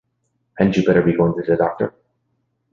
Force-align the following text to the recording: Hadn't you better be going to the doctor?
Hadn't 0.57 0.77
you 0.77 0.83
better 0.83 1.03
be 1.03 1.13
going 1.15 1.35
to 1.35 1.43
the 1.45 1.55
doctor? 1.57 1.93